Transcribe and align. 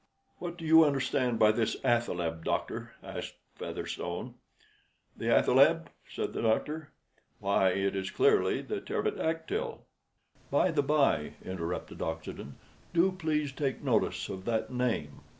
"What 0.39 0.57
do 0.57 0.65
you 0.65 0.83
understand 0.83 1.37
by 1.37 1.51
this 1.51 1.75
athaleb, 1.83 2.43
doctor?" 2.43 2.95
asked 3.03 3.35
Featherstone. 3.53 4.33
"The 5.15 5.27
athaleb?" 5.27 5.89
said 6.09 6.33
the 6.33 6.41
doctor. 6.41 6.89
"Why, 7.37 7.69
it 7.73 7.95
is 7.95 8.09
clearly 8.09 8.63
the 8.63 8.81
pterodactyl." 8.81 9.85
"By 10.49 10.71
the 10.71 10.81
bye," 10.81 11.33
interrupted 11.45 12.01
Oxenden, 12.01 12.55
"do 12.95 13.11
please 13.11 13.51
take 13.51 13.83
notice 13.83 14.27
of 14.27 14.45
that 14.45 14.71
name. 14.73 15.21